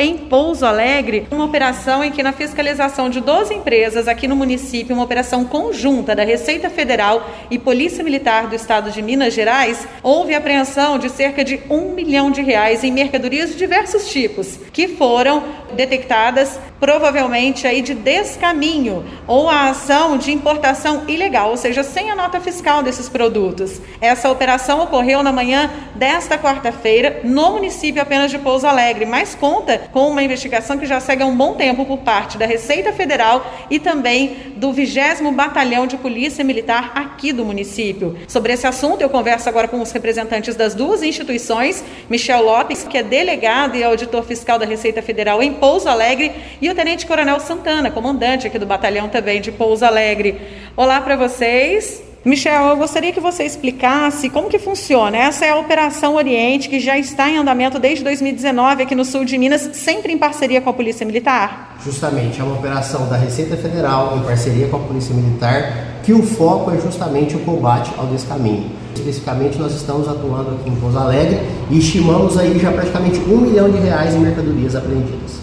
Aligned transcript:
em 0.00 0.16
Pouso 0.16 0.64
Alegre, 0.64 1.26
uma 1.30 1.44
operação 1.44 2.02
em 2.02 2.10
que 2.10 2.22
na 2.22 2.32
fiscalização 2.32 3.10
de 3.10 3.20
12 3.20 3.52
empresas 3.52 4.08
aqui 4.08 4.26
no 4.26 4.34
município, 4.34 4.94
uma 4.94 5.04
operação 5.04 5.44
conjunta 5.44 6.16
da 6.16 6.24
Receita 6.24 6.70
Federal 6.70 7.28
e 7.50 7.58
Polícia 7.58 8.02
Militar 8.02 8.46
do 8.46 8.54
Estado 8.54 8.90
de 8.90 9.02
Minas 9.02 9.34
Gerais, 9.34 9.86
houve 10.02 10.34
apreensão 10.34 10.98
de 10.98 11.10
cerca 11.10 11.44
de 11.44 11.60
um 11.68 11.92
milhão 11.92 12.30
de 12.30 12.40
reais 12.40 12.82
em 12.82 12.90
mercadorias 12.90 13.50
de 13.50 13.56
diversos 13.56 14.08
tipos, 14.08 14.58
que 14.72 14.88
foram 14.88 15.44
detectadas 15.72 16.58
provavelmente 16.80 17.66
aí 17.66 17.82
de 17.82 17.94
descaminho 17.94 19.04
ou 19.26 19.48
a 19.48 19.68
ação 19.68 20.16
de 20.16 20.32
importação 20.32 21.04
ilegal, 21.06 21.50
ou 21.50 21.56
seja, 21.56 21.82
sem 21.82 22.10
a 22.10 22.16
nota 22.16 22.40
fiscal 22.40 22.82
desses 22.82 23.08
produtos. 23.08 23.80
Essa 24.00 24.30
operação 24.30 24.80
ocorreu 24.80 25.22
na 25.22 25.30
manhã 25.30 25.70
desta 25.94 26.38
quarta-feira 26.38 27.20
no 27.22 27.52
município 27.52 28.00
apenas 28.00 28.30
de 28.30 28.38
Pouso 28.38 28.66
Alegre, 28.66 29.04
mas 29.04 29.34
conta 29.34 29.78
com 29.92 30.08
uma 30.08 30.22
investigação 30.22 30.78
que 30.78 30.86
já 30.86 30.98
segue 30.98 31.22
há 31.22 31.26
um 31.26 31.36
bom 31.36 31.54
tempo 31.54 31.84
por 31.84 31.98
parte 31.98 32.38
da 32.38 32.46
Receita 32.46 32.92
Federal 32.92 33.44
e 33.68 33.78
também 33.78 34.54
do 34.56 34.72
20 34.72 34.90
Batalhão 35.34 35.86
de 35.86 35.96
Polícia 35.98 36.42
Militar 36.42 36.92
aqui 36.94 37.32
do 37.32 37.44
município. 37.44 38.16
Sobre 38.26 38.52
esse 38.52 38.66
assunto, 38.66 39.02
eu 39.02 39.10
converso 39.10 39.48
agora 39.48 39.68
com 39.68 39.80
os 39.80 39.92
representantes 39.92 40.54
das 40.56 40.74
duas 40.74 41.02
instituições, 41.02 41.84
Michel 42.08 42.42
Lopes, 42.42 42.84
que 42.84 42.96
é 42.96 43.02
delegado 43.02 43.76
e 43.76 43.84
auditor 43.84 44.24
fiscal 44.24 44.58
da 44.58 44.64
Receita 44.64 45.02
Federal 45.02 45.42
em 45.42 45.52
Pouso 45.60 45.88
Alegre, 45.88 46.32
e 46.60 46.70
o 46.70 46.74
Tenente 46.74 47.06
Coronel 47.06 47.38
Santana, 47.38 47.90
comandante 47.90 48.46
aqui 48.46 48.58
do 48.58 48.64
batalhão 48.64 49.10
também 49.10 49.42
de 49.42 49.52
Pouso 49.52 49.84
Alegre. 49.84 50.40
Olá 50.74 51.00
para 51.02 51.16
vocês. 51.16 52.02
Michel, 52.22 52.66
eu 52.68 52.76
gostaria 52.76 53.12
que 53.12 53.20
você 53.20 53.44
explicasse 53.44 54.28
como 54.28 54.48
que 54.48 54.58
funciona. 54.58 55.16
Essa 55.16 55.46
é 55.46 55.50
a 55.50 55.56
Operação 55.56 56.16
Oriente, 56.16 56.68
que 56.68 56.78
já 56.78 56.98
está 56.98 57.30
em 57.30 57.38
andamento 57.38 57.78
desde 57.78 58.04
2019 58.04 58.82
aqui 58.82 58.94
no 58.94 59.06
sul 59.06 59.24
de 59.24 59.38
Minas, 59.38 59.70
sempre 59.74 60.12
em 60.12 60.18
parceria 60.18 60.60
com 60.60 60.68
a 60.68 60.72
Polícia 60.72 61.06
Militar? 61.06 61.76
Justamente, 61.82 62.38
é 62.38 62.44
uma 62.44 62.56
operação 62.56 63.08
da 63.08 63.16
Receita 63.16 63.56
Federal 63.56 64.18
em 64.18 64.22
parceria 64.22 64.68
com 64.68 64.76
a 64.76 64.80
Polícia 64.80 65.14
Militar, 65.14 66.00
que 66.02 66.12
o 66.12 66.22
foco 66.22 66.70
é 66.70 66.78
justamente 66.78 67.36
o 67.36 67.40
combate 67.40 67.90
ao 67.96 68.06
descaminho. 68.06 68.70
Especificamente, 68.94 69.58
nós 69.58 69.74
estamos 69.74 70.06
atuando 70.06 70.56
aqui 70.60 70.68
em 70.68 70.76
Pouso 70.76 70.98
Alegre 70.98 71.40
e 71.70 71.78
estimamos 71.78 72.36
aí 72.36 72.58
já 72.58 72.70
praticamente 72.70 73.18
um 73.20 73.38
milhão 73.38 73.70
de 73.70 73.78
reais 73.78 74.14
em 74.14 74.18
mercadorias 74.18 74.76
apreendidas. 74.76 75.39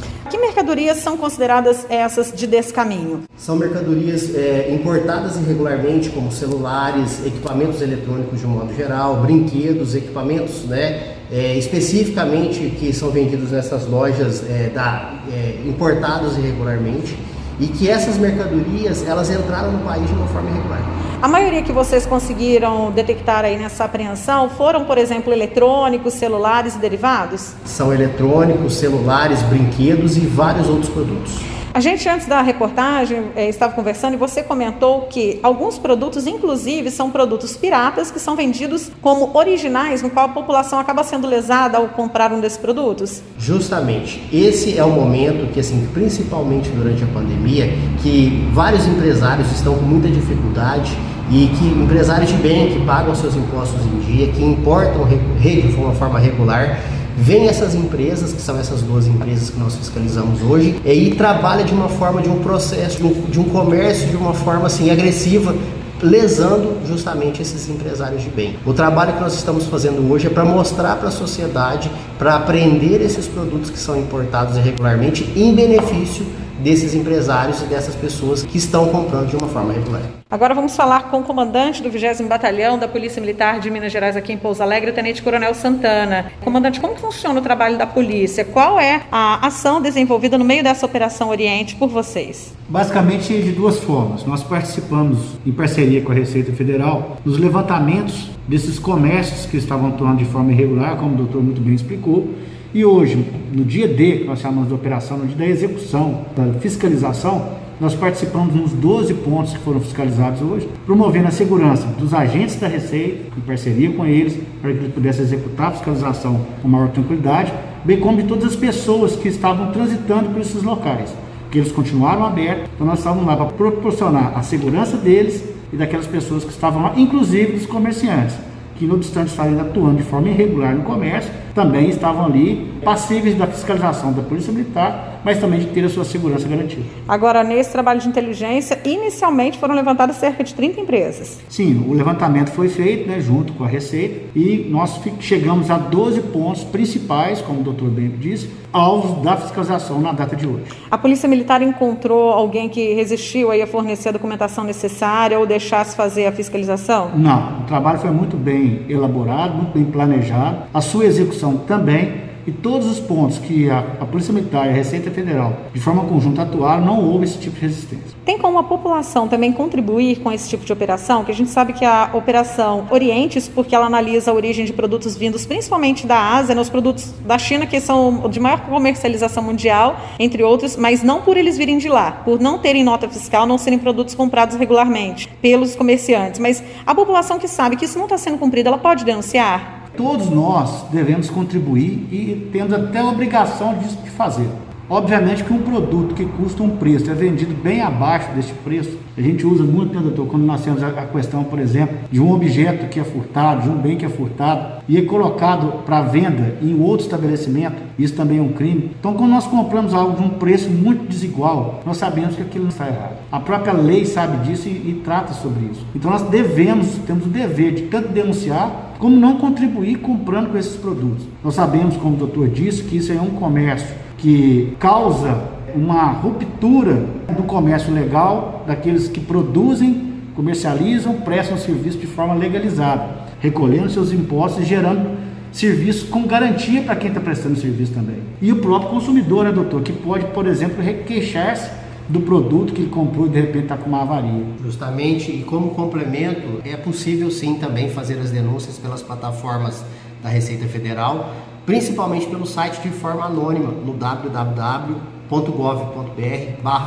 Mercadorias 0.57 0.97
são 0.97 1.15
consideradas 1.15 1.85
essas 1.87 2.33
de 2.33 2.47
descaminho? 2.47 3.25
São 3.37 3.55
mercadorias 3.55 4.33
é, 4.33 4.73
importadas 4.73 5.35
irregularmente, 5.35 6.09
como 6.09 6.31
celulares, 6.31 7.23
equipamentos 7.23 7.79
eletrônicos 7.79 8.39
de 8.39 8.47
um 8.47 8.49
modo 8.49 8.73
geral, 8.73 9.17
brinquedos, 9.17 9.93
equipamentos 9.93 10.63
né, 10.63 11.13
é, 11.31 11.55
especificamente 11.59 12.71
que 12.71 12.91
são 12.91 13.11
vendidos 13.11 13.51
nessas 13.51 13.85
lojas 13.85 14.43
é, 14.49 14.71
da, 14.73 15.21
é, 15.31 15.61
importados 15.63 16.35
irregularmente 16.39 17.15
e 17.59 17.67
que 17.67 17.89
essas 17.89 18.17
mercadorias 18.17 19.05
elas 19.05 19.29
entraram 19.29 19.71
no 19.71 19.79
país 19.79 20.07
de 20.07 20.13
uma 20.13 20.27
forma 20.27 20.49
irregular. 20.49 20.79
A 21.21 21.27
maioria 21.27 21.63
que 21.63 21.71
vocês 21.71 22.05
conseguiram 22.05 22.91
detectar 22.91 23.43
aí 23.43 23.57
nessa 23.57 23.85
apreensão 23.85 24.49
foram, 24.49 24.85
por 24.85 24.97
exemplo, 24.97 25.33
eletrônicos, 25.33 26.13
celulares 26.13 26.75
e 26.75 26.77
derivados? 26.77 27.53
São 27.65 27.91
eletrônicos, 27.91 28.75
celulares, 28.75 29.41
brinquedos 29.43 30.15
e 30.15 30.21
vários 30.21 30.69
outros 30.69 30.89
produtos. 30.89 31.56
A 31.77 31.79
gente, 31.79 32.09
antes 32.09 32.25
da 32.25 32.41
reportagem, 32.41 33.25
eh, 33.35 33.49
estava 33.49 33.71
conversando 33.71 34.15
e 34.15 34.17
você 34.17 34.41
comentou 34.41 35.01
que 35.01 35.39
alguns 35.43 35.77
produtos, 35.77 36.25
inclusive, 36.25 36.89
são 36.89 37.11
produtos 37.11 37.55
piratas 37.55 38.09
que 38.09 38.19
são 38.19 38.35
vendidos 38.35 38.89
como 38.99 39.37
originais, 39.37 40.01
no 40.01 40.09
qual 40.09 40.25
a 40.25 40.29
população 40.29 40.79
acaba 40.79 41.03
sendo 41.03 41.27
lesada 41.27 41.77
ao 41.77 41.89
comprar 41.89 42.33
um 42.33 42.39
desses 42.39 42.57
produtos? 42.57 43.21
Justamente. 43.37 44.27
Esse 44.33 44.75
é 44.75 44.83
o 44.83 44.89
momento 44.89 45.53
que, 45.53 45.59
assim, 45.59 45.87
principalmente 45.93 46.67
durante 46.71 47.03
a 47.03 47.07
pandemia, 47.13 47.71
que 48.01 48.49
vários 48.53 48.87
empresários 48.87 49.51
estão 49.51 49.75
com 49.75 49.85
muita 49.85 50.07
dificuldade 50.07 50.97
e 51.29 51.45
que 51.45 51.65
empresários 51.79 52.31
de 52.31 52.37
bem 52.37 52.71
que 52.71 52.83
pagam 52.87 53.13
seus 53.13 53.35
impostos 53.35 53.85
em 53.85 53.99
dia, 53.99 54.27
que 54.29 54.43
importam 54.43 55.05
de 55.05 55.75
uma 55.77 55.93
forma 55.93 56.17
regular, 56.17 56.79
vem 57.17 57.47
essas 57.47 57.73
empresas, 57.73 58.31
que 58.31 58.41
são 58.41 58.57
essas 58.59 58.81
duas 58.81 59.07
empresas 59.07 59.49
que 59.49 59.59
nós 59.59 59.75
fiscalizamos 59.75 60.41
hoje, 60.43 60.79
e 60.85 61.15
trabalha 61.15 61.63
de 61.63 61.73
uma 61.73 61.89
forma 61.89 62.21
de 62.21 62.29
um 62.29 62.39
processo, 62.39 62.97
de 62.97 63.39
um, 63.39 63.43
comércio 63.45 64.07
de 64.07 64.15
uma 64.15 64.33
forma 64.33 64.67
assim 64.67 64.91
agressiva 64.91 65.55
lesando 65.99 66.77
justamente 66.85 67.41
esses 67.41 67.67
empresários 67.67 68.21
de 68.21 68.29
bem. 68.29 68.55
O 68.63 68.71
trabalho 68.71 69.13
que 69.13 69.19
nós 69.19 69.33
estamos 69.33 69.65
fazendo 69.65 70.11
hoje 70.11 70.27
é 70.27 70.29
para 70.29 70.45
mostrar 70.45 70.95
para 70.97 71.07
a 71.07 71.11
sociedade, 71.11 71.91
para 72.19 72.35
aprender 72.35 73.01
esses 73.01 73.25
produtos 73.25 73.71
que 73.71 73.79
são 73.79 73.97
importados 73.97 74.57
irregularmente 74.57 75.27
em 75.35 75.55
benefício 75.55 76.23
desses 76.59 76.93
empresários 76.93 77.61
e 77.61 77.65
dessas 77.65 77.95
pessoas 77.95 78.43
que 78.43 78.57
estão 78.57 78.87
comprando 78.89 79.29
de 79.29 79.35
uma 79.35 79.47
forma 79.47 79.73
regular. 79.73 80.01
Agora 80.29 80.53
vamos 80.53 80.75
falar 80.75 81.09
com 81.09 81.21
o 81.21 81.23
comandante 81.23 81.81
do 81.81 81.89
20 81.89 82.23
Batalhão 82.23 82.77
da 82.77 82.87
Polícia 82.87 83.21
Militar 83.21 83.59
de 83.59 83.71
Minas 83.71 83.91
Gerais 83.91 84.17
aqui 84.17 84.33
em 84.33 84.37
Pouso 84.37 84.61
Alegre, 84.61 84.91
o 84.91 84.93
Tenente 84.93 85.21
Coronel 85.21 85.53
Santana. 85.53 86.31
Comandante, 86.43 86.81
como 86.81 86.95
funciona 86.97 87.39
o 87.39 87.41
trabalho 87.41 87.77
da 87.77 87.87
polícia? 87.87 88.43
Qual 88.43 88.77
é 88.77 89.03
a 89.09 89.47
ação 89.47 89.81
desenvolvida 89.81 90.37
no 90.37 90.43
meio 90.43 90.63
dessa 90.63 90.85
Operação 90.85 91.29
Oriente 91.29 91.75
por 91.75 91.87
vocês? 91.87 92.53
Basicamente 92.67 93.41
de 93.41 93.51
duas 93.53 93.79
formas. 93.79 94.25
Nós 94.25 94.43
participamos 94.43 95.37
em 95.45 95.51
parceria 95.51 96.01
com 96.01 96.11
a 96.11 96.15
Receita 96.15 96.51
Federal 96.51 97.17
nos 97.23 97.37
levantamentos 97.37 98.36
desses 98.47 98.79
comércios 98.79 99.45
que 99.45 99.57
estavam 99.57 99.89
atuando 99.89 100.17
de 100.17 100.25
forma 100.25 100.51
irregular, 100.51 100.97
como 100.97 101.13
o 101.13 101.17
doutor 101.17 101.43
muito 101.43 101.61
bem 101.61 101.73
explicou, 101.73 102.33
e 102.73 102.85
hoje, 102.85 103.25
no 103.51 103.63
dia 103.63 103.87
D, 103.87 104.17
que 104.19 104.23
nós 104.25 104.39
chamamos 104.39 104.67
de 104.67 104.73
operação, 104.73 105.17
no 105.17 105.25
dia 105.25 105.37
da 105.37 105.47
execução, 105.47 106.25
da 106.35 106.59
fiscalização, 106.59 107.57
nós 107.79 107.93
participamos 107.93 108.55
nos 108.55 108.71
12 108.71 109.13
pontos 109.15 109.53
que 109.53 109.59
foram 109.59 109.79
fiscalizados 109.79 110.41
hoje, 110.41 110.67
promovendo 110.85 111.27
a 111.27 111.31
segurança 111.31 111.85
dos 111.97 112.13
agentes 112.13 112.55
da 112.55 112.67
Receita, 112.67 113.31
em 113.37 113.41
parceria 113.41 113.91
com 113.91 114.05
eles, 114.05 114.37
para 114.61 114.71
que 114.71 114.79
eles 114.79 114.93
pudessem 114.93 115.23
executar 115.23 115.67
a 115.67 115.71
fiscalização 115.71 116.41
com 116.61 116.67
maior 116.67 116.89
tranquilidade, 116.89 117.53
bem 117.85 117.99
como 117.99 118.17
de 118.17 118.27
todas 118.27 118.45
as 118.45 118.55
pessoas 118.55 119.15
que 119.15 119.27
estavam 119.27 119.71
transitando 119.71 120.29
por 120.29 120.41
esses 120.41 120.63
locais, 120.63 121.13
que 121.51 121.59
eles 121.59 121.71
continuaram 121.71 122.25
abertos, 122.25 122.69
então 122.75 122.85
nós 122.85 122.97
estávamos 122.99 123.25
lá 123.25 123.35
para 123.35 123.45
proporcionar 123.45 124.33
a 124.35 124.41
segurança 124.41 124.97
deles 124.97 125.43
e 125.71 125.75
daquelas 125.75 126.07
pessoas 126.07 126.43
que 126.43 126.51
estavam 126.51 126.81
lá, 126.81 126.93
inclusive 126.95 127.53
dos 127.53 127.65
comerciantes, 127.65 128.35
que 128.77 128.85
não 128.85 128.95
obstante 128.95 129.29
estarem 129.29 129.59
atuando 129.59 129.97
de 129.97 130.03
forma 130.03 130.29
irregular 130.29 130.75
no 130.75 130.83
comércio, 130.83 131.31
também 131.57 131.89
estavam 131.89 132.23
ali 132.23 132.71
passíveis 132.85 133.35
da 133.35 133.47
fiscalização 133.47 134.13
da 134.13 134.21
Polícia 134.21 134.53
Militar, 134.53 135.19
mas 135.25 135.39
também 135.39 135.59
de 135.59 135.65
ter 135.65 135.83
a 135.83 135.89
sua 135.89 136.05
segurança 136.05 136.47
garantida. 136.47 136.83
Agora, 137.07 137.43
nesse 137.43 137.71
trabalho 137.71 137.99
de 137.99 138.07
inteligência, 138.07 138.79
inicialmente 138.85 139.57
foram 139.57 139.73
levantadas 139.73 140.17
cerca 140.17 140.43
de 140.43 140.53
30 140.53 140.81
empresas. 140.81 141.39
Sim, 141.49 141.83
o 141.87 141.93
levantamento 141.93 142.51
foi 142.51 142.69
feito 142.69 143.09
né, 143.09 143.19
junto 143.19 143.53
com 143.53 143.63
a 143.63 143.67
Receita 143.67 144.27
e 144.35 144.67
nós 144.69 145.01
chegamos 145.19 145.71
a 145.71 145.79
12 145.79 146.21
pontos 146.21 146.63
principais, 146.63 147.41
como 147.41 147.61
o 147.61 147.63
doutor 147.63 147.89
bem 147.89 148.07
disse, 148.09 148.49
alvos 148.71 149.23
da 149.23 149.35
fiscalização 149.35 149.99
na 149.99 150.11
data 150.11 150.35
de 150.35 150.45
hoje. 150.45 150.65
A 150.91 150.97
Polícia 150.97 151.27
Militar 151.27 151.61
encontrou 151.61 152.31
alguém 152.31 152.69
que 152.69 152.93
resistiu 152.93 153.51
a 153.51 153.67
fornecer 153.67 154.09
a 154.09 154.11
documentação 154.11 154.63
necessária 154.63 155.39
ou 155.39 155.47
deixasse 155.47 155.95
fazer 155.95 156.27
a 156.27 156.31
fiscalização? 156.31 157.11
Não, 157.15 157.61
o 157.61 157.63
trabalho 157.63 157.97
foi 157.99 158.11
muito 158.11 158.37
bem 158.37 158.85
elaborado, 158.87 159.55
muito 159.55 159.73
bem 159.73 159.85
planejado. 159.85 160.63
A 160.73 160.81
sua 160.81 161.05
execução 161.05 161.46
também 161.55 162.27
e 162.47 162.51
todos 162.51 162.87
os 162.87 162.97
pontos 162.97 163.37
que 163.37 163.69
a, 163.69 163.79
a, 163.99 164.05
Polícia 164.05 164.33
Militar 164.33 164.65
e 164.65 164.69
a 164.69 164.71
Receita 164.71 165.11
Federal, 165.11 165.53
de 165.73 165.81
forma 165.81 166.05
conjunta, 166.05 166.43
atuaram, 166.43 166.85
não 166.85 167.03
houve 167.03 167.25
esse 167.25 167.37
tipo 167.37 167.55
de 167.55 167.61
resistência. 167.61 168.17
Tem 168.23 168.37
como 168.37 168.57
a 168.57 168.63
população 168.63 169.27
também 169.27 169.51
contribuir 169.51 170.19
com 170.19 170.31
esse 170.31 170.47
tipo 170.47 170.63
de 170.63 170.71
operação? 170.71 171.25
Que 171.25 171.31
a 171.31 171.35
gente 171.35 171.49
sabe 171.49 171.73
que 171.73 171.83
a 171.83 172.09
Operação 172.13 172.87
Orientes, 172.89 173.49
porque 173.49 173.75
ela 173.75 173.87
analisa 173.87 174.31
a 174.31 174.33
origem 174.33 174.63
de 174.63 174.71
produtos 174.71 175.17
vindos 175.17 175.45
principalmente 175.45 176.07
da 176.07 176.17
Ásia, 176.17 176.55
nos 176.55 176.67
né, 176.67 176.71
produtos 176.71 177.13
da 177.25 177.37
China, 177.37 177.65
que 177.65 177.81
são 177.81 178.29
de 178.29 178.39
maior 178.39 178.61
comercialização 178.61 179.43
mundial, 179.43 179.99
entre 180.17 180.41
outros, 180.41 180.77
mas 180.77 181.03
não 181.03 181.21
por 181.21 181.35
eles 181.35 181.57
virem 181.57 181.77
de 181.77 181.89
lá, 181.89 182.11
por 182.23 182.39
não 182.39 182.59
terem 182.59 182.81
nota 182.81 183.09
fiscal, 183.09 183.45
não 183.45 183.57
serem 183.57 183.77
produtos 183.77 184.15
comprados 184.15 184.55
regularmente 184.55 185.27
pelos 185.41 185.75
comerciantes. 185.75 186.39
Mas 186.39 186.63
a 186.85 186.95
população 186.95 187.37
que 187.37 187.47
sabe 187.49 187.75
que 187.75 187.83
isso 187.83 187.97
não 187.97 188.05
está 188.05 188.17
sendo 188.17 188.37
cumprido, 188.37 188.69
ela 188.69 188.77
pode 188.77 189.03
denunciar? 189.03 189.76
Todos 189.95 190.29
nós 190.29 190.85
devemos 190.91 191.29
contribuir 191.29 192.07
e 192.11 192.49
temos 192.51 192.73
até 192.73 192.99
a 192.99 193.05
obrigação 193.05 193.77
disso 193.77 193.97
de 194.03 194.09
fazer. 194.09 194.49
Obviamente 194.89 195.43
que 195.43 195.51
um 195.51 195.59
produto 195.59 196.15
que 196.15 196.25
custa 196.25 196.63
um 196.63 196.77
preço 196.77 197.11
é 197.11 197.13
vendido 197.13 197.53
bem 197.53 197.81
abaixo 197.81 198.31
desse 198.31 198.53
preço. 198.53 198.97
A 199.17 199.21
gente 199.21 199.45
usa 199.45 199.63
muito, 199.63 199.93
né, 199.93 200.01
doutor, 200.01 200.27
quando 200.27 200.45
nós 200.45 200.63
temos 200.63 200.81
a 200.81 200.91
questão, 200.91 201.43
por 201.43 201.59
exemplo, 201.59 201.97
de 202.09 202.21
um 202.21 202.31
objeto 202.31 202.87
que 202.87 202.97
é 202.97 203.03
furtado, 203.03 203.63
de 203.63 203.69
um 203.69 203.75
bem 203.75 203.97
que 203.97 204.05
é 204.05 204.09
furtado 204.09 204.81
e 204.87 204.97
é 204.97 205.01
colocado 205.01 205.83
para 205.85 206.03
venda 206.03 206.57
em 206.61 206.79
outro 206.79 207.05
estabelecimento, 207.05 207.75
isso 207.99 208.15
também 208.15 208.37
é 208.37 208.41
um 208.41 208.53
crime. 208.53 208.91
Então, 208.97 209.13
quando 209.13 209.31
nós 209.31 209.45
compramos 209.45 209.93
algo 209.93 210.15
de 210.15 210.23
um 210.23 210.29
preço 210.29 210.69
muito 210.69 211.05
desigual, 211.05 211.81
nós 211.85 211.97
sabemos 211.97 212.37
que 212.37 212.41
aquilo 212.41 212.63
não 212.63 212.69
está 212.69 212.87
errado. 212.87 213.17
A 213.29 213.41
própria 213.41 213.73
lei 213.73 214.05
sabe 214.05 214.47
disso 214.47 214.69
e, 214.69 214.71
e 214.71 215.01
trata 215.03 215.33
sobre 215.33 215.65
isso. 215.65 215.85
Então, 215.93 216.09
nós 216.09 216.21
devemos, 216.21 216.87
temos 217.05 217.25
o 217.25 217.29
dever 217.29 217.73
de 217.73 217.81
tanto 217.83 218.07
denunciar 218.07 218.93
como 218.99 219.17
não 219.17 219.37
contribuir 219.37 219.97
comprando 219.97 220.49
com 220.49 220.57
esses 220.57 220.77
produtos. 220.77 221.25
Nós 221.43 221.55
sabemos, 221.55 221.97
como 221.97 222.15
o 222.15 222.19
doutor 222.19 222.47
disse, 222.47 222.83
que 222.83 222.97
isso 222.97 223.11
é 223.11 223.19
um 223.19 223.31
comércio 223.31 224.06
que 224.17 224.75
causa 224.79 225.39
uma 225.75 226.05
ruptura 226.11 227.05
do 227.35 227.43
comércio 227.43 227.93
legal 227.93 228.63
daqueles 228.65 229.07
que 229.07 229.19
produzem, 229.19 230.13
comercializam, 230.35 231.13
prestam 231.15 231.57
serviço 231.57 231.97
de 231.97 232.07
forma 232.07 232.33
legalizada, 232.33 233.09
recolhendo 233.39 233.89
seus 233.89 234.11
impostos 234.11 234.63
e 234.63 234.65
gerando 234.65 235.17
serviço 235.51 236.07
com 236.07 236.23
garantia 236.23 236.81
para 236.81 236.95
quem 236.95 237.09
está 237.09 237.19
prestando 237.19 237.57
serviço 237.57 237.93
também. 237.93 238.17
E 238.41 238.51
o 238.51 238.57
próprio 238.57 238.89
consumidor, 238.89 239.45
né, 239.45 239.51
doutor, 239.51 239.81
que 239.81 239.91
pode, 239.91 240.25
por 240.25 240.45
exemplo, 240.45 240.83
requeixar-se 240.83 241.69
do 242.09 242.21
produto 242.21 242.73
que 242.73 242.81
ele 242.81 242.89
comprou 242.89 243.27
e 243.27 243.29
de 243.29 243.41
repente 243.41 243.63
está 243.63 243.77
com 243.77 243.89
uma 243.89 244.01
avaria. 244.01 244.43
Justamente, 244.63 245.31
e 245.31 245.43
como 245.43 245.71
complemento, 245.71 246.61
é 246.63 246.77
possível 246.77 247.29
sim 247.29 247.55
também 247.55 247.89
fazer 247.89 248.19
as 248.19 248.31
denúncias 248.31 248.77
pelas 248.77 249.01
plataformas 249.01 249.83
da 250.23 250.29
Receita 250.29 250.65
Federal, 250.67 251.33
principalmente 251.67 252.25
pelo 252.27 252.45
site 252.45 252.81
de 252.81 252.89
forma 252.89 253.25
anônima 253.25 253.69
no 253.69 253.93
www.gov.br 253.93 255.29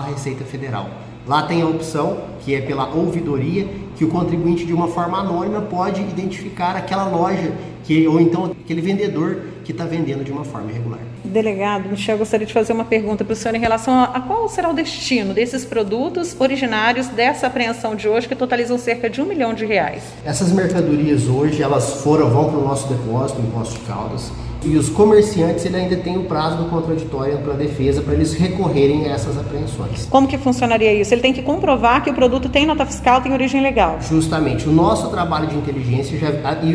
Receita 0.09 0.43
Federal. 0.47 0.89
Lá 1.27 1.43
tem 1.43 1.61
a 1.61 1.67
opção 1.67 2.17
que 2.41 2.55
é 2.55 2.63
pela 2.63 2.89
ouvidoria, 2.89 3.69
que 4.01 4.05
o 4.07 4.09
contribuinte 4.09 4.65
de 4.65 4.73
uma 4.73 4.89
forma 4.89 5.19
anônima 5.19 5.61
pode 5.61 6.01
identificar 6.01 6.75
aquela 6.75 7.05
loja 7.05 7.53
que, 7.85 8.09
ou 8.09 8.19
então 8.19 8.47
aquele 8.47 8.81
vendedor 8.81 9.43
que 9.63 9.73
está 9.73 9.85
vendendo 9.85 10.25
de 10.25 10.33
uma 10.33 10.43
forma 10.43 10.71
irregular. 10.71 11.01
Delegado, 11.23 11.87
Michel, 11.91 12.17
gostaria 12.17 12.47
de 12.47 12.53
fazer 12.55 12.73
uma 12.73 12.87
pergunta 12.87 13.27
para 13.27 13.35
o 13.35 13.37
senhor 13.37 13.55
em 13.55 13.61
relação 13.61 13.93
a, 13.93 14.05
a, 14.05 14.21
qual 14.23 14.49
será 14.49 14.71
o 14.71 14.73
destino 14.73 15.35
desses 15.35 15.67
produtos 15.67 16.35
originários 16.41 17.09
dessa 17.09 17.49
apreensão 17.49 17.95
de 17.95 18.09
hoje, 18.09 18.27
que 18.27 18.35
totalizam 18.35 18.79
cerca 18.79 19.11
de 19.11 19.21
um 19.21 19.27
milhão 19.27 19.53
de 19.53 19.67
reais. 19.67 20.03
Essas 20.25 20.51
mercadorias 20.51 21.29
hoje, 21.29 21.63
elas 21.63 22.03
foram, 22.03 22.31
vão 22.31 22.49
para 22.49 22.59
o 22.59 22.65
nosso 22.65 22.89
depósito, 22.89 23.43
em 23.43 23.51
Posto 23.51 23.75
de 23.75 23.81
Caldas, 23.81 24.33
e 24.65 24.77
os 24.77 24.91
comerciantes 24.91 25.65
ele 25.65 25.77
ainda 25.77 25.97
tem 25.97 26.19
o 26.19 26.25
prazo 26.25 26.59
do 26.59 26.65
contraditório 26.69 27.39
para 27.39 27.55
a 27.55 27.57
defesa 27.57 28.03
para 28.03 28.13
eles 28.13 28.35
recorrerem 28.35 29.07
a 29.07 29.15
essas 29.15 29.39
apreensões. 29.39 30.07
Como 30.07 30.29
que 30.29 30.37
funcionaria 30.37 30.93
isso? 30.93 31.15
Ele 31.15 31.23
tem 31.23 31.33
que 31.33 31.43
comprovar 31.43 32.05
que 32.05 32.11
o 32.11 32.15
produto 32.15 32.49
tem 32.49 32.67
nota 32.67 32.85
fiscal, 32.85 33.23
tem 33.23 33.33
origem 33.33 33.63
legal. 33.63 33.90
Justamente. 34.01 34.69
O 34.69 34.73
nosso 34.73 35.09
trabalho 35.09 35.47
de 35.47 35.57
inteligência 35.57 36.19
já 36.19 36.29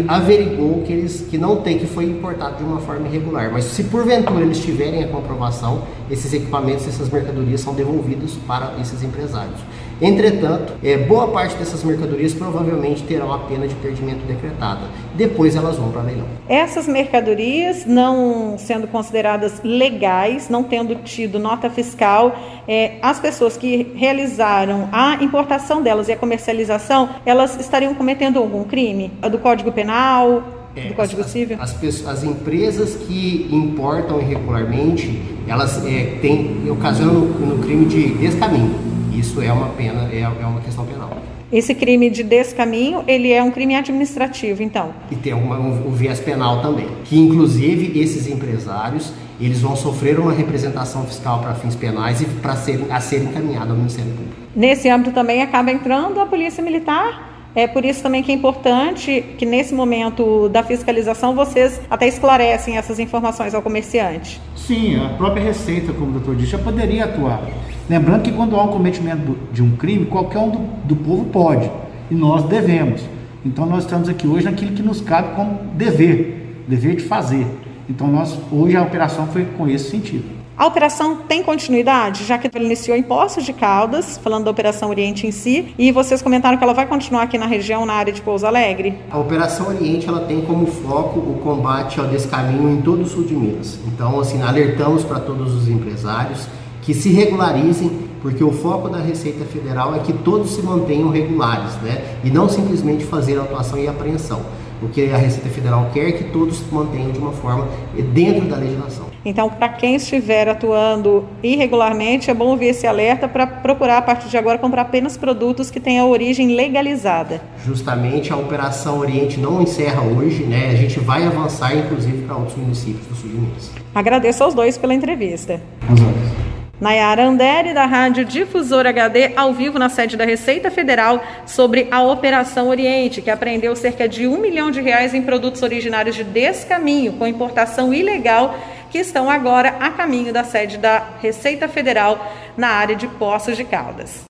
averigou 0.08 0.82
que 0.84 0.92
eles 0.92 1.26
que 1.30 1.38
não 1.38 1.58
tem 1.58 1.78
que 1.78 1.86
foi 1.86 2.06
importado 2.06 2.58
de 2.58 2.64
uma 2.64 2.80
forma 2.80 3.08
irregular. 3.08 3.52
Mas 3.52 3.66
se 3.66 3.84
porventura 3.86 4.42
eles 4.42 4.60
tiverem 4.60 5.04
a 5.04 5.08
comprovação, 5.08 5.84
esses 6.10 6.34
equipamentos, 6.34 6.88
essas 6.88 7.10
mercadorias 7.10 7.62
são 7.62 7.74
devolvidos 7.74 8.34
para 8.48 8.74
esses 8.80 9.04
empresários. 9.04 9.60
Entretanto, 10.02 10.74
é, 10.84 10.98
boa 10.98 11.28
parte 11.30 11.56
dessas 11.56 11.84
mercadorias 11.84 12.34
provavelmente 12.34 13.04
terão 13.04 13.32
a 13.34 13.40
pena 13.40 13.68
de 13.68 13.76
perdimento 13.76 14.26
decretada. 14.26 14.82
Depois 15.14 15.56
elas 15.56 15.78
vão 15.78 15.90
para 15.92 16.02
leilão. 16.02 16.26
Essas 16.50 16.88
mercadorias, 16.88 17.86
não 17.86 18.58
sendo 18.58 18.88
consideradas 18.88 19.62
legais, 19.64 20.50
não 20.50 20.64
tendo 20.64 20.96
tido 20.96 21.40
nota 21.40 21.70
fiscal, 21.70 22.36
é, 22.68 22.98
as 23.02 23.20
pessoas 23.20 23.56
que 23.56 23.94
realizaram 23.96 24.90
a 24.92 25.24
importação 25.24 25.82
delas 25.82 26.10
e 26.10 26.12
a 26.12 26.18
comercialização, 26.18 27.10
elas 27.26 27.58
estariam 27.60 27.96
cometendo 27.96 28.38
algum 28.38 28.64
crime? 28.64 29.12
Do 29.32 29.40
Código 29.40 29.72
Penal, 29.72 30.44
é, 30.76 30.90
do 30.90 30.94
Código 30.94 31.22
as, 31.22 31.28
Civil? 31.28 31.58
As, 31.60 31.82
as, 31.82 32.06
as, 32.06 32.24
empresas 32.24 32.96
que 32.96 33.48
importam 33.50 34.20
irregularmente, 34.20 35.22
elas 35.48 35.86
é, 35.86 36.18
têm, 36.22 36.70
ocasionam 36.70 37.14
no, 37.14 37.56
no 37.56 37.64
crime 37.64 37.86
de 37.86 38.10
descaminho. 38.16 38.95
Isso 39.26 39.42
é 39.42 39.52
uma 39.52 39.70
pena, 39.70 40.08
é, 40.14 40.20
é 40.20 40.46
uma 40.46 40.62
questão 40.62 40.86
penal. 40.86 41.18
Esse 41.52 41.74
crime 41.74 42.12
de 42.12 42.22
descaminho, 42.22 43.04
ele 43.08 43.32
é 43.32 43.42
um 43.42 43.50
crime 43.50 43.76
administrativo, 43.76 44.62
então? 44.62 44.94
E 45.10 45.16
tem 45.16 45.34
uma, 45.34 45.58
um, 45.58 45.88
um 45.88 45.92
viés 45.92 46.20
penal 46.20 46.62
também, 46.62 46.88
que 47.04 47.18
inclusive 47.18 48.00
esses 48.00 48.28
empresários, 48.28 49.12
eles 49.42 49.62
vão 49.62 49.76
sofrer 49.76 50.20
uma 50.20 50.32
representação 50.32 51.06
fiscal 51.06 51.40
para 51.40 51.56
fins 51.56 51.76
penais 51.76 52.22
e 52.22 52.26
para 52.26 52.56
ser, 52.56 52.86
a 52.92 53.02
ser 53.02 53.24
encaminhado 53.24 53.72
ao 53.72 53.78
Ministério 53.78 54.12
Público. 54.12 54.36
Nesse 54.56 54.88
âmbito 54.90 55.12
também 55.12 55.42
acaba 55.42 55.72
entrando 55.72 56.22
a 56.22 56.28
Polícia 56.28 56.64
Militar 56.64 57.35
é 57.56 57.68
por 57.68 57.86
isso 57.86 58.04
também 58.04 58.22
que 58.22 58.32
é 58.32 58.36
importante 58.36 59.24
que 59.38 59.46
nesse 59.46 59.74
momento 59.74 60.50
da 60.50 60.62
fiscalização 60.62 61.34
vocês 61.34 61.80
até 61.90 62.08
esclarecem 62.08 62.78
essas 62.78 63.00
informações 63.00 63.56
ao 63.56 63.62
comerciante. 63.62 64.42
Sim, 64.56 65.04
a 65.04 65.10
própria 65.10 65.44
Receita, 65.44 65.94
como 65.94 66.10
o 66.10 66.14
doutor 66.14 66.36
disse, 66.36 66.52
já 66.52 66.58
poderia 66.58 67.06
atuar. 67.06 67.42
Lembrando 67.90 68.24
que 68.24 68.32
quando 68.32 68.56
há 68.58 68.64
um 68.64 68.68
cometimento 68.68 69.38
de 69.54 69.64
um 69.64 69.78
crime, 69.78 70.06
qualquer 70.06 70.40
um 70.40 70.50
do, 70.50 70.60
do 70.84 70.96
povo 70.96 71.26
pode 71.26 71.72
e 72.12 72.16
nós 72.16 72.44
devemos. 72.44 73.02
Então 73.46 73.66
nós 73.66 73.84
estamos 73.84 74.10
aqui 74.10 74.28
hoje 74.28 74.46
naquilo 74.46 74.72
que 74.72 74.82
nos 74.82 75.00
cabe 75.00 75.36
como 75.36 75.60
dever, 75.74 76.64
dever 76.68 76.96
de 76.96 77.04
fazer. 77.04 77.46
Então 77.88 78.08
nós 78.08 78.38
hoje 78.52 78.76
a 78.76 78.82
operação 78.82 79.28
foi 79.28 79.46
com 79.58 79.68
esse 79.70 79.92
sentido. 79.92 80.35
A 80.58 80.66
operação 80.66 81.18
tem 81.28 81.44
continuidade, 81.44 82.24
já 82.24 82.38
que 82.38 82.50
ela 82.54 82.64
iniciou 82.64 82.96
em 82.96 83.04
Poços 83.04 83.44
de 83.44 83.52
Caldas, 83.52 84.18
falando 84.18 84.46
da 84.46 84.52
Operação 84.52 84.90
Oriente 84.90 85.28
em 85.28 85.32
si, 85.32 85.76
e 85.78 85.92
vocês 85.92 86.22
comentaram 86.22 86.58
que 86.58 86.64
ela 86.64 86.74
vai 86.74 86.86
continuar 86.86 87.24
aqui 87.24 87.38
na 87.38 87.46
região, 87.46 87.86
na 87.86 87.92
área 87.92 88.14
de 88.14 88.22
Pouso 88.22 88.48
Alegre? 88.48 88.98
A 89.12 89.20
Operação 89.20 89.68
Oriente 89.68 90.08
ela 90.08 90.22
tem 90.22 90.42
como 90.44 90.66
foco 90.66 91.20
o 91.20 91.42
combate 91.44 92.00
ao 92.00 92.08
descaminho 92.08 92.70
em 92.70 92.82
todo 92.82 93.02
o 93.02 93.06
sul 93.06 93.26
de 93.26 93.36
Minas. 93.36 93.78
Então, 93.86 94.18
assim, 94.18 94.42
alertamos 94.42 95.04
para 95.04 95.20
todos 95.20 95.54
os 95.54 95.68
empresários 95.68 96.48
que 96.82 96.94
se 96.94 97.10
regularizem, 97.10 97.92
porque 98.22 98.42
o 98.42 98.54
foco 98.54 98.88
da 98.88 99.00
Receita 99.00 99.44
Federal 99.44 99.94
é 99.94 100.00
que 100.00 100.14
todos 100.14 100.52
se 100.52 100.62
mantenham 100.62 101.10
regulares, 101.10 101.76
né? 101.82 102.16
E 102.24 102.30
não 102.30 102.48
simplesmente 102.48 103.04
fazer 103.04 103.38
atuação 103.38 103.78
e 103.78 103.90
apreensão. 103.90 104.42
O 104.86 104.90
que 104.90 105.12
a 105.12 105.18
Receita 105.18 105.50
Federal 105.50 105.90
quer 105.92 106.12
que 106.12 106.26
todos 106.26 106.58
se 106.58 106.74
mantenham 106.74 107.12
de 107.12 107.18
uma 107.18 107.32
forma 107.32 107.68
dentro 108.14 108.46
da 108.46 108.56
legislação. 108.56 109.08
Então, 109.26 109.50
para 109.50 109.70
quem 109.70 109.96
estiver 109.96 110.48
atuando 110.48 111.26
irregularmente, 111.42 112.30
é 112.30 112.34
bom 112.34 112.50
ouvir 112.50 112.68
esse 112.68 112.86
alerta 112.86 113.28
para 113.28 113.48
procurar, 113.48 113.98
a 113.98 114.02
partir 114.04 114.30
de 114.30 114.38
agora, 114.38 114.60
comprar 114.60 114.84
apenas 114.84 115.18
produtos 115.18 115.72
que 115.72 115.80
tenham 115.80 116.08
origem 116.12 116.56
legalizada. 116.56 117.42
Justamente, 117.66 118.32
a 118.32 118.36
Operação 118.36 119.00
Oriente 119.00 119.40
não 119.40 119.64
encerra 119.64 120.04
hoje, 120.04 120.44
né? 120.44 120.70
A 120.70 120.76
gente 120.76 121.00
vai 121.00 121.26
avançar, 121.26 121.76
inclusive, 121.76 122.22
para 122.24 122.36
outros 122.36 122.56
municípios 122.56 123.08
do 123.08 123.16
sul 123.16 123.32
de 123.32 123.38
Minas. 123.38 123.72
Agradeço 123.96 124.44
aos 124.44 124.54
dois 124.54 124.78
pela 124.78 124.94
entrevista. 124.94 125.60
As 125.90 126.00
horas. 126.00 126.45
Nayara 126.80 127.24
Andere, 127.24 127.74
da 127.74 127.86
Rádio 127.86 128.26
Difusor 128.26 128.86
HD, 128.86 129.32
ao 129.36 129.54
vivo 129.54 129.80
na 129.80 129.88
sede 129.88 130.18
da 130.18 130.26
Receita 130.26 130.70
Federal, 130.70 131.24
sobre 131.46 131.88
a 131.90 132.04
Operação 132.04 132.68
Oriente, 132.68 133.22
que 133.22 133.32
apreendeu 133.32 133.76
cerca 133.76 134.10
de 134.10 134.28
um 134.28 134.38
milhão 134.38 134.70
de 134.70 134.82
reais 134.82 135.14
em 135.14 135.22
produtos 135.22 135.62
originários 135.62 136.16
de 136.16 136.24
descaminho, 136.26 137.14
com 137.14 137.26
importação 137.26 137.94
ilegal, 137.94 138.58
que 138.92 138.98
estão 138.98 139.30
agora 139.30 139.76
a 139.80 139.90
caminho 139.90 140.34
da 140.34 140.44
sede 140.44 140.78
da 140.78 141.02
Receita 141.22 141.68
Federal 141.70 142.34
na 142.58 142.68
área 142.68 142.96
de 142.96 143.08
Poços 143.08 143.56
de 143.56 143.64
Caldas. 143.64 144.26